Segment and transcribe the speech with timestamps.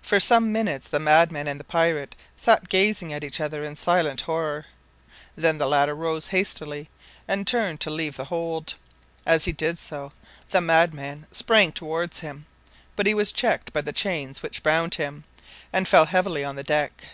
[0.00, 4.22] For some minutes the madman and the pirate sat gazing at each other in silent
[4.22, 4.64] horror.
[5.36, 6.88] Then the latter rose hastily
[7.28, 8.72] and turned to leave the hold.
[9.26, 10.12] As he did so,
[10.48, 12.46] the madman sprang towards him,
[12.96, 15.24] but he was checked by the chains which bound him,
[15.70, 17.08] and fell heavily on the deck.